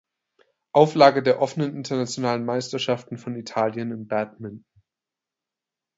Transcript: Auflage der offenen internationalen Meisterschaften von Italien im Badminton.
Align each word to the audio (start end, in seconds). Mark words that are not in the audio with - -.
Auflage 0.71 1.21
der 1.21 1.39
offenen 1.43 1.75
internationalen 1.75 2.43
Meisterschaften 2.43 3.19
von 3.19 3.35
Italien 3.35 3.91
im 3.91 4.07
Badminton. 4.07 4.65